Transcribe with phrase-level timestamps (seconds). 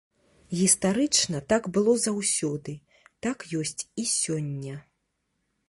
[0.59, 2.75] Гістарычна, так было заўсёды,
[3.27, 4.75] так ёсць і сёння.